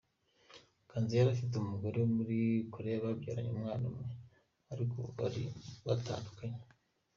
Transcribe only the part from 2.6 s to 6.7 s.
Korea babyaranye umwana umwe ariko ubu bari baratandukanye.